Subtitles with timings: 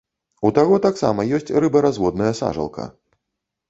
[0.47, 2.93] У таго таксама ёсць рыбаразводная сажалка.